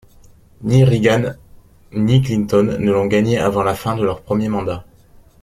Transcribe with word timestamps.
Ni 0.63 0.83
Reagan, 0.83 1.35
ni 1.91 2.23
Clinton 2.23 2.63
ne 2.79 2.91
l'ont 2.91 3.05
gagné 3.05 3.37
avant 3.37 3.61
la 3.61 3.75
fin 3.75 3.95
de 3.95 4.03
leur 4.03 4.23
premier 4.23 4.49
mandat. 4.49 4.83